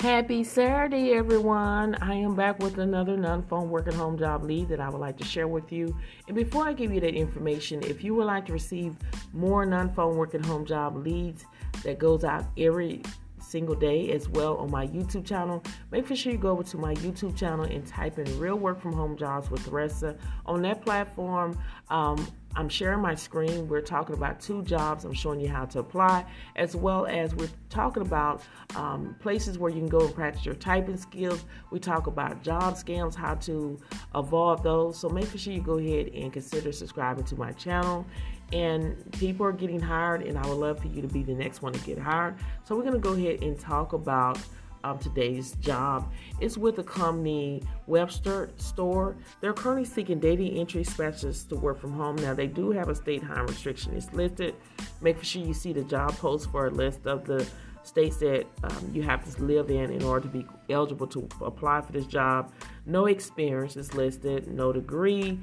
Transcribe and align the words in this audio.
Happy 0.00 0.42
Saturday, 0.44 1.12
everyone. 1.12 1.94
I 1.96 2.14
am 2.14 2.34
back 2.34 2.58
with 2.60 2.78
another 2.78 3.18
non 3.18 3.42
phone 3.42 3.68
work 3.68 3.86
at 3.86 3.92
home 3.92 4.16
job 4.16 4.44
lead 4.44 4.70
that 4.70 4.80
I 4.80 4.88
would 4.88 4.98
like 4.98 5.18
to 5.18 5.26
share 5.26 5.46
with 5.46 5.70
you. 5.70 5.94
And 6.26 6.34
before 6.34 6.66
I 6.66 6.72
give 6.72 6.90
you 6.90 7.00
that 7.00 7.14
information, 7.14 7.82
if 7.82 8.02
you 8.02 8.14
would 8.14 8.24
like 8.24 8.46
to 8.46 8.54
receive 8.54 8.96
more 9.34 9.66
non 9.66 9.92
phone 9.92 10.16
work 10.16 10.34
at 10.34 10.42
home 10.42 10.64
job 10.64 10.96
leads 10.96 11.44
that 11.84 11.98
goes 11.98 12.24
out 12.24 12.46
every 12.56 13.02
single 13.42 13.74
day 13.74 14.10
as 14.12 14.26
well 14.26 14.56
on 14.56 14.70
my 14.70 14.86
YouTube 14.86 15.26
channel. 15.26 15.62
Make 15.90 16.06
sure 16.16 16.32
you 16.32 16.38
go 16.38 16.52
over 16.52 16.62
to 16.62 16.78
my 16.78 16.94
YouTube 16.94 17.36
channel 17.36 17.66
and 17.66 17.86
type 17.86 18.18
in 18.18 18.38
Real 18.38 18.56
Work 18.56 18.80
from 18.80 18.94
Home 18.94 19.18
Jobs 19.18 19.50
with 19.50 19.66
Theresa. 19.66 20.16
On 20.46 20.62
that 20.62 20.82
platform, 20.82 21.58
um, 21.90 22.26
I'm 22.56 22.68
sharing 22.68 23.00
my 23.00 23.14
screen. 23.14 23.68
We're 23.68 23.80
talking 23.80 24.16
about 24.16 24.40
two 24.40 24.62
jobs. 24.62 25.04
I'm 25.04 25.12
showing 25.12 25.40
you 25.40 25.48
how 25.48 25.66
to 25.66 25.78
apply, 25.78 26.26
as 26.56 26.74
well 26.74 27.06
as 27.06 27.34
we're 27.34 27.48
talking 27.68 28.02
about 28.02 28.42
um, 28.74 29.14
places 29.20 29.56
where 29.58 29.70
you 29.70 29.78
can 29.78 29.88
go 29.88 30.00
and 30.00 30.14
practice 30.14 30.44
your 30.44 30.56
typing 30.56 30.96
skills. 30.96 31.44
We 31.70 31.78
talk 31.78 32.08
about 32.08 32.42
job 32.42 32.74
scams, 32.74 33.14
how 33.14 33.36
to 33.36 33.78
avoid 34.14 34.64
those. 34.64 34.98
So 34.98 35.08
make 35.08 35.28
sure 35.36 35.52
you 35.52 35.62
go 35.62 35.78
ahead 35.78 36.08
and 36.08 36.32
consider 36.32 36.72
subscribing 36.72 37.24
to 37.24 37.36
my 37.36 37.52
channel. 37.52 38.04
And 38.52 39.12
people 39.12 39.46
are 39.46 39.52
getting 39.52 39.80
hired, 39.80 40.22
and 40.22 40.36
I 40.36 40.44
would 40.48 40.58
love 40.58 40.80
for 40.80 40.88
you 40.88 41.02
to 41.02 41.08
be 41.08 41.22
the 41.22 41.34
next 41.34 41.62
one 41.62 41.72
to 41.72 41.80
get 41.80 41.98
hired. 41.98 42.34
So 42.64 42.74
we're 42.74 42.82
going 42.82 42.94
to 42.94 42.98
go 42.98 43.12
ahead 43.12 43.42
and 43.42 43.58
talk 43.58 43.92
about 43.92 44.40
um, 44.84 44.98
today's 44.98 45.52
job 45.56 46.10
is 46.40 46.58
with 46.58 46.76
the 46.76 46.82
company 46.82 47.62
Webster 47.86 48.50
Store. 48.56 49.16
They're 49.40 49.52
currently 49.52 49.84
seeking 49.84 50.18
data 50.18 50.44
entry 50.44 50.84
specialists 50.84 51.44
to 51.44 51.56
work 51.56 51.80
from 51.80 51.92
home. 51.92 52.16
Now, 52.16 52.34
they 52.34 52.46
do 52.46 52.70
have 52.70 52.88
a 52.88 52.94
state 52.94 53.22
home 53.22 53.46
restriction. 53.46 53.94
It's 53.94 54.12
listed. 54.12 54.54
Make 55.00 55.22
sure 55.22 55.42
you 55.42 55.54
see 55.54 55.72
the 55.72 55.84
job 55.84 56.16
post 56.18 56.50
for 56.50 56.66
a 56.66 56.70
list 56.70 57.06
of 57.06 57.24
the 57.24 57.46
states 57.82 58.18
that 58.18 58.46
um, 58.62 58.90
you 58.92 59.02
have 59.02 59.24
to 59.34 59.42
live 59.42 59.70
in 59.70 59.90
in 59.90 60.02
order 60.02 60.28
to 60.28 60.28
be 60.28 60.46
eligible 60.68 61.06
to 61.08 61.28
apply 61.40 61.80
for 61.80 61.92
this 61.92 62.06
job. 62.06 62.52
No 62.86 63.06
experience 63.06 63.76
is 63.76 63.94
listed, 63.94 64.48
no 64.48 64.72
degree, 64.72 65.38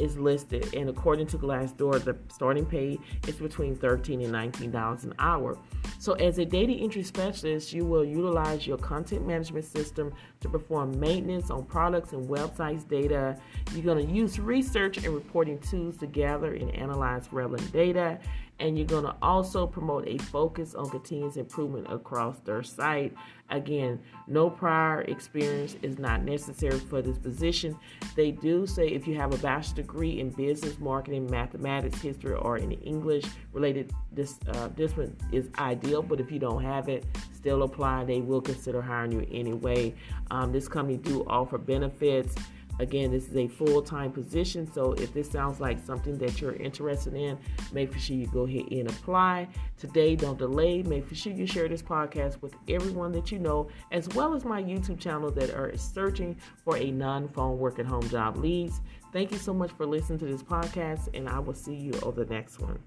is 0.00 0.16
listed, 0.16 0.74
and 0.74 0.88
according 0.88 1.26
to 1.28 1.38
Glassdoor, 1.38 2.02
the 2.02 2.16
starting 2.32 2.64
pay 2.64 2.98
is 3.28 3.36
between 3.36 3.76
13 3.76 4.22
and 4.22 4.32
$19 4.32 5.04
an 5.04 5.14
hour. 5.18 5.58
So, 6.00 6.14
as 6.14 6.38
a 6.38 6.46
data 6.46 6.72
entry 6.72 7.02
specialist, 7.02 7.74
you 7.74 7.84
will 7.84 8.06
utilize 8.06 8.66
your 8.66 8.78
content 8.78 9.26
management 9.26 9.66
system 9.66 10.14
to 10.40 10.48
perform 10.48 10.98
maintenance 10.98 11.50
on 11.50 11.66
products 11.66 12.14
and 12.14 12.26
websites 12.26 12.88
data. 12.88 13.38
You're 13.74 13.84
going 13.84 14.06
to 14.06 14.10
use 14.10 14.40
research 14.40 14.96
and 14.96 15.08
reporting 15.08 15.58
tools 15.58 15.98
to 15.98 16.06
gather 16.06 16.54
and 16.54 16.74
analyze 16.74 17.30
relevant 17.30 17.70
data 17.70 18.18
and 18.60 18.76
you're 18.76 18.86
going 18.86 19.04
to 19.04 19.16
also 19.22 19.66
promote 19.66 20.06
a 20.06 20.18
focus 20.18 20.74
on 20.74 20.88
continuous 20.90 21.36
improvement 21.36 21.86
across 21.90 22.38
their 22.40 22.62
site. 22.62 23.14
Again, 23.48 23.98
no 24.28 24.48
prior 24.48 25.00
experience 25.02 25.76
is 25.82 25.98
not 25.98 26.22
necessary 26.22 26.78
for 26.78 27.02
this 27.02 27.18
position. 27.18 27.76
They 28.14 28.30
do 28.30 28.66
say 28.66 28.88
if 28.88 29.08
you 29.08 29.16
have 29.16 29.34
a 29.34 29.38
bachelor's 29.38 29.72
degree 29.72 30.20
in 30.20 30.30
business, 30.30 30.78
marketing, 30.78 31.28
mathematics, 31.28 32.00
history, 32.00 32.34
or 32.34 32.58
any 32.58 32.76
English 32.76 33.24
related 33.52 33.92
this 34.12 34.38
uh, 34.48 34.68
discipline 34.68 35.16
is 35.32 35.48
ideal. 35.58 36.02
But 36.02 36.20
if 36.20 36.30
you 36.30 36.38
don't 36.38 36.62
have 36.62 36.88
it, 36.88 37.06
still 37.32 37.62
apply. 37.62 38.04
They 38.04 38.20
will 38.20 38.40
consider 38.40 38.80
hiring 38.82 39.12
you 39.12 39.26
anyway. 39.32 39.94
Um, 40.30 40.52
this 40.52 40.68
company 40.68 40.98
do 40.98 41.24
offer 41.26 41.58
benefits. 41.58 42.34
Again, 42.80 43.10
this 43.10 43.28
is 43.28 43.36
a 43.36 43.46
full 43.46 43.82
time 43.82 44.10
position, 44.10 44.70
so 44.72 44.92
if 44.94 45.12
this 45.12 45.30
sounds 45.30 45.60
like 45.60 45.78
something 45.84 46.16
that 46.16 46.40
you're 46.40 46.54
interested 46.54 47.12
in, 47.12 47.38
make 47.72 47.96
sure 47.98 48.16
you 48.16 48.26
go 48.28 48.46
ahead 48.46 48.72
and 48.72 48.88
apply. 48.88 49.48
Today, 49.76 50.16
don't 50.16 50.38
delay. 50.38 50.82
Make 50.82 51.14
sure 51.14 51.30
you 51.30 51.46
share 51.46 51.68
this 51.68 51.82
podcast 51.82 52.40
with 52.40 52.54
everyone 52.70 53.12
that 53.12 53.30
you 53.30 53.38
know, 53.38 53.68
as 53.92 54.08
well 54.14 54.32
as 54.34 54.46
my 54.46 54.62
YouTube 54.62 54.98
channel 54.98 55.30
that 55.32 55.50
are 55.50 55.76
searching 55.76 56.34
for 56.64 56.78
a 56.78 56.90
non 56.90 57.28
phone 57.28 57.58
work 57.58 57.78
at 57.78 57.84
home 57.84 58.08
job 58.08 58.38
leads. 58.38 58.80
Thank 59.12 59.30
you 59.30 59.38
so 59.38 59.52
much 59.52 59.72
for 59.72 59.84
listening 59.84 60.18
to 60.20 60.24
this 60.24 60.42
podcast, 60.42 61.08
and 61.12 61.28
I 61.28 61.38
will 61.38 61.54
see 61.54 61.74
you 61.74 61.92
over 62.02 62.24
the 62.24 62.32
next 62.32 62.60
one. 62.60 62.78